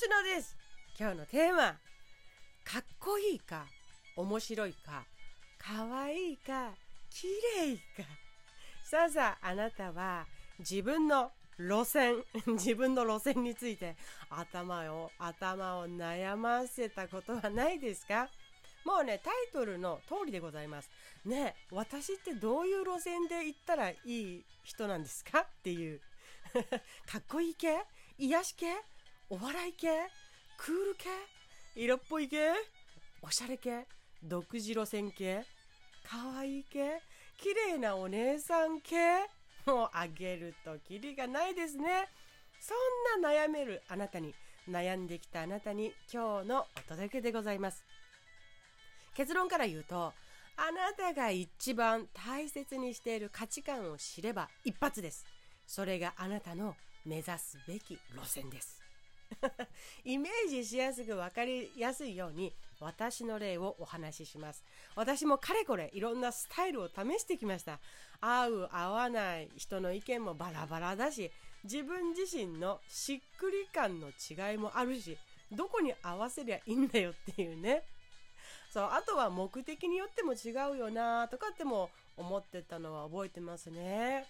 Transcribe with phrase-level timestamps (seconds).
[0.00, 0.56] 吉野です。
[0.98, 1.76] 今日のテーマ。
[2.64, 3.66] かっこいいか
[4.16, 5.04] 面白いか
[5.58, 6.70] かわいいか
[7.10, 7.26] 綺
[7.66, 8.08] 麗か。
[8.82, 10.24] さあさああなたは
[10.58, 12.24] 自分の路線
[12.56, 13.94] 自分の路線について
[14.30, 18.30] 頭を頭を悩ませたことはないですか？
[18.86, 20.88] もうねタイトルの通りでございます。
[21.26, 25.40] ね私ってどういう路線で行ったらいい人なんですか？
[25.40, 26.00] っていう。
[27.04, 27.84] かっこいい系？
[28.16, 28.74] 癒し系？
[29.32, 29.86] お笑い系？
[30.58, 31.08] クール系？
[31.76, 32.50] 色っぽい系？
[33.22, 33.86] おしゃれ系？
[34.24, 35.44] 独自路線系？
[36.04, 37.00] かわいい系？
[37.38, 38.96] 綺麗なお姉さん系？
[39.66, 42.08] もうあげるとキリがないですね。
[42.58, 42.74] そ
[43.20, 44.34] んな悩めるあなたに
[44.68, 47.84] 悩んできたあなたに今日のお届けでございます。
[49.14, 50.12] 結論から言うと
[50.56, 55.24] あなたが一番大切にしている価値観を知れば一発です。
[55.68, 56.74] それがあなたの
[57.06, 58.79] 目指すべき路線です。
[60.04, 64.64] イメージしやすく分かりやすいように私の例をお話しします。
[64.94, 67.78] 私もかれこれいろんなスタイルを試してきました。
[68.20, 71.30] 合う合わない人の意見もバラバラだし
[71.64, 75.16] 自分自身のしっくり感の違いもあるし
[75.52, 77.82] どこに合わせりゃいいんだよっていうね。
[78.70, 84.26] そうあとは目的によっても違うよなとかっても思ってたのは覚えてますね。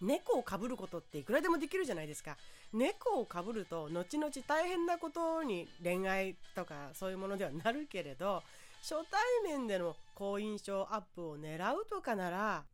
[0.00, 2.36] 猫をかぶることっていくらでもできるじゃないですか。
[2.72, 8.42] 猫をかぶると後々大変なことに恋愛とかそういうものではなるけれど
[8.82, 12.64] 初対面での好印象アップを狙うとかなら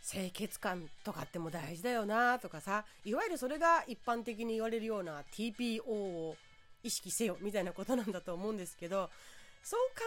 [0.00, 6.36] 清潔感とかっても大事だよなとかさいわゆるそれが一般的に言われるような TPO を
[6.82, 9.10] 意識せよみたいなことなんだと思うんですけど
[9.62, 10.04] そう考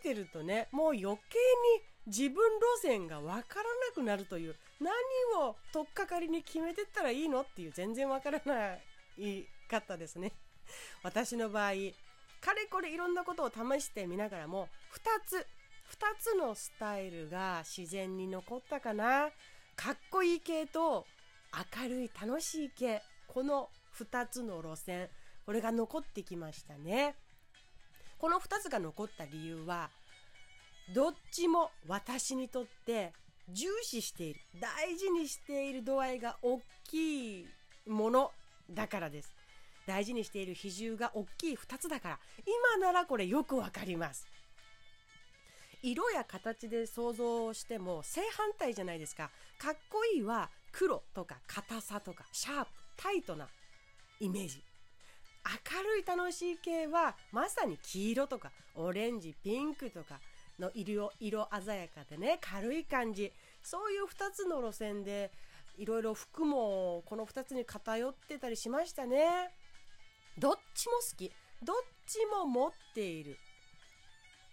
[0.00, 1.16] えてるとねもう余計に
[2.06, 3.42] 自分路線が分からな
[3.94, 4.90] くなるという何
[5.40, 8.74] を取っかかりに決めてったらいいのっていう全然分からな
[9.18, 10.32] いかったですね。
[11.02, 11.72] 私の場合
[12.40, 15.46] かれこれいろんなことを試してみながらも2つ
[15.92, 19.30] 2つのスタイルが自然に残ったかな。
[19.76, 21.06] かっこいい系と
[21.76, 25.08] 明るい楽しい系この2つの路線
[25.46, 27.14] これが残ってきましたね。
[28.18, 29.90] この2つが残った理由は
[30.90, 33.12] どっちも私にとって
[33.48, 34.40] 重視している。
[34.60, 37.46] 大事にしている度合いが大きい
[37.86, 38.30] もの
[38.70, 39.32] だからです。
[39.86, 42.18] 大事にしている比重が大きい2つだから。
[42.46, 44.26] 今ならこれよくわかります。
[45.82, 49.30] 色や形で想像しても正反対じゃないですか。
[49.58, 53.48] かっこいいは黒とか硬さとかシャープタイトな
[54.20, 54.62] イメージ。
[55.44, 60.20] 明るい楽しい系はまさに黄色とかオレンジピンクとか
[60.58, 63.32] の色色鮮やかでね軽い感じ。
[63.62, 65.30] そういう2つの路線で
[65.78, 69.50] いろいろ服もこの2つに偏ってたりしましたね。
[70.38, 71.30] どっちも好き。
[71.62, 71.76] どっ
[72.06, 73.36] ちも持っている。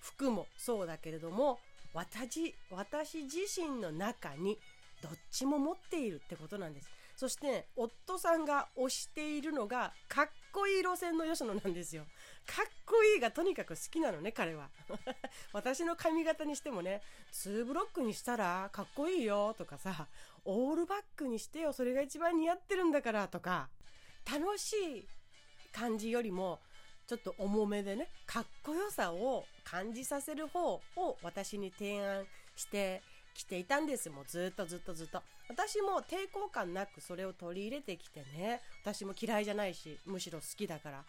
[0.00, 1.58] 服もそうだけれども
[1.94, 4.58] 私私自身の中に
[5.02, 6.88] どっちも持っているってことなんです。
[7.16, 12.04] そして、ね、夫さんが推しているのがかっこいい路線の吉野なんですよ。
[12.46, 14.70] かっこいいがとにかく好きなのね彼は。
[15.52, 20.06] 私の髪型にしてもね2ブロックにしたらかっこいいよとかさ
[20.44, 23.68] オールバックにしてよそれが一番似合ってるんだからとか
[24.30, 25.08] 楽しい
[25.72, 26.60] 感じよりも
[27.06, 32.26] ちょっと重めでねかっこよさを感じさせる方を私に提案
[32.56, 33.02] して
[33.34, 35.22] きていたんですもうずっとずっとずっと。
[35.48, 38.60] 私も抵抗感なくそれを取り入れてきてね。
[38.82, 41.04] 私も嫌いじゃないしむしろ好きだから。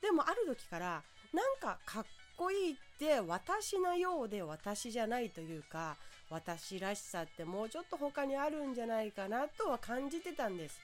[0.00, 1.02] でもある時から
[1.32, 2.04] なんかかっ
[2.36, 5.96] こいいって私のようで私じゃないというか
[6.30, 10.80] 私らしさってもうちょっと他にあるんじゃないかなとは感じてたんです。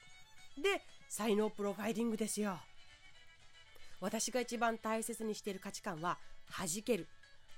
[0.61, 2.59] で才能プロファイリングですよ。
[3.99, 6.17] 私が一番大切にしている価値観は
[6.57, 7.07] 弾ける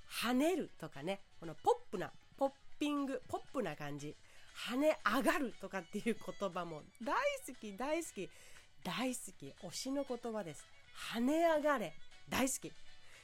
[0.09, 1.21] 跳ねるとかね。
[1.39, 2.11] このポップな
[2.79, 4.15] ピングポップな感じ。
[4.69, 7.15] 跳ね上がるとかっていう言葉も大
[7.47, 8.29] 好き大好き。
[8.83, 9.53] 大好き。
[9.67, 10.65] 推しの言葉です。
[11.13, 11.93] 跳ね上がれ。
[12.29, 12.71] 大好き。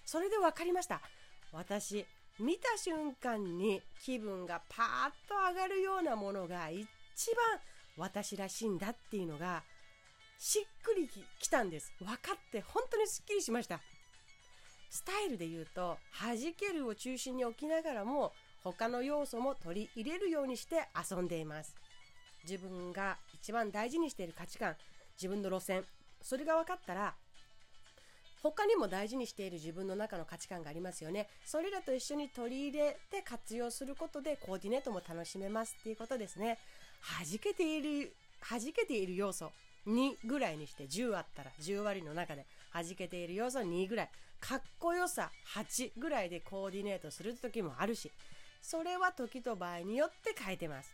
[0.05, 1.01] それで分かりました。
[1.51, 2.05] 私
[2.39, 6.85] 見た瞬間に気分がパーッと上がるようなものが一
[7.35, 7.59] 番
[7.97, 9.63] 私らしいんだっていうのが
[10.37, 11.09] しっくり
[11.39, 11.93] きたんです。
[11.99, 13.81] 分かって本当にすっきりしました。
[14.89, 18.31] スタイルで言うと弾けるを中心に置きながらも
[18.63, 21.75] 他の要素も取り入れるようにして遊んでいます。
[22.43, 24.75] 自分が一番大事にしている価値観
[25.17, 25.83] 自分の路線
[26.21, 27.13] それが分かったら
[28.41, 31.27] 他にも大事にしている自分の中の価値観がありますよね。
[31.45, 36.57] それらと一緒に取り入れて活用することでコーディネートも楽しめますっていうことですね。
[37.19, 38.13] 弾けている
[38.49, 39.51] 弾けている要素
[39.87, 44.09] 2ぐらいにして10あったら10割の中で弾けている要素2ぐらい。
[44.39, 48.09] かっこよさ8ぐらいでコーディネートする時もあるし
[48.61, 50.93] それは時と場合によって変えてます。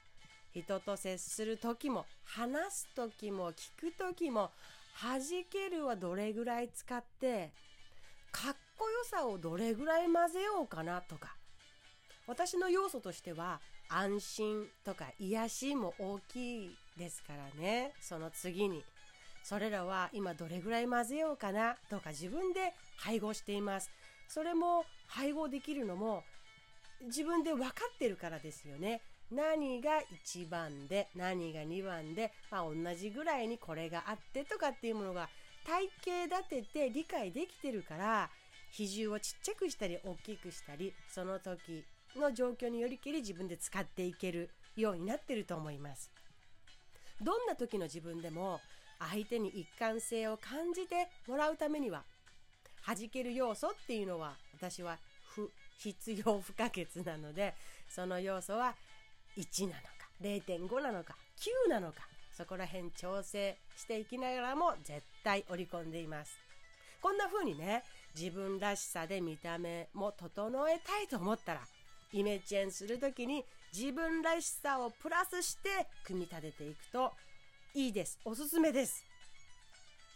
[0.54, 4.52] 人と接する時も話す時も聞く時も
[5.02, 5.20] 弾
[5.52, 7.52] けるはどれぐらい使って
[8.32, 11.36] かっこよさをどれぐらい混ぜようかなとか。
[12.28, 13.60] 私の要素としては
[13.90, 17.94] 安心とか癒しも大きいですからね。
[18.02, 18.84] その次に。
[19.44, 23.92] それらは今どれぐらい混ぜようかなとか自分で配合しています。
[24.28, 26.24] それも配合できるのも
[27.02, 29.02] 自分で分かってるからですよね。
[29.32, 35.30] 何が1番で何が2番で、まあ、同じぐらいにこれがあってとかっていうものが
[35.66, 38.30] 体系立てて理解できてるから
[38.72, 41.84] 比重をちっちゃくしたり大きくしたりその時
[42.16, 46.12] の状況によりきり自分で使っていけるようになってると思います。
[47.22, 48.60] どんな時の自分でも
[49.00, 52.04] 相手に一貫性を感じてもらうためには
[52.86, 55.00] 弾ける要素っていうのは私は
[55.78, 57.54] 必要不可欠なので
[57.90, 58.76] その要素は
[59.38, 59.90] 1なのか
[60.22, 61.16] 0.5なのか
[61.68, 62.08] 9なのか
[62.38, 66.38] そこら辺調整していきながらも絶対織り込んでいます。
[67.02, 67.84] こんな風にね
[68.18, 71.62] 自分らしさで見た目も整えたいと思ったら
[72.12, 77.12] イメチェンする時に自分らしさをプラスして組み立てていくと
[77.74, 78.20] いいです。
[78.26, 79.04] おすすめです。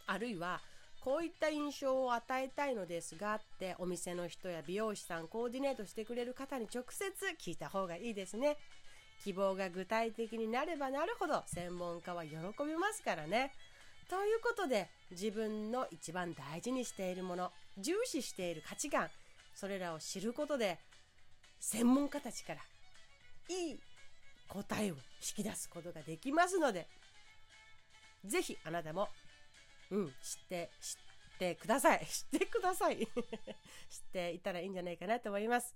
[0.07, 0.59] あるいは
[1.01, 7.12] こういった印象を与えたいのですがってお店の人や美容師さんコーディネートしてくれる方に直接
[7.42, 8.57] 聞いた方がいいですね。
[9.24, 13.51] 希望が具体的になればなるほど専門家は喜びますからね。
[14.10, 19.07] ということで自分の一番大事にしているもの重視している価値観
[19.54, 20.80] それらを知ることで
[21.60, 22.62] 専門家たちから
[23.50, 23.80] いい
[24.48, 26.88] 答えを引き出すことができますので
[28.25, 29.10] ぜひあなたも
[29.91, 30.07] うん。
[30.07, 32.06] 知って知ってください。
[32.07, 32.97] 知ってください。
[33.07, 33.07] 知っ
[34.12, 35.75] ていたらいいんじゃないかなと思います。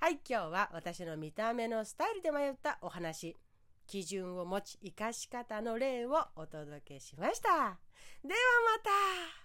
[0.00, 3.36] はい今日は私の見た目のスタイルで迷ったお話。
[3.86, 7.48] 基準を持ち生かし方の例をお届けしました。
[8.22, 8.78] ではま
[9.36, 9.41] た。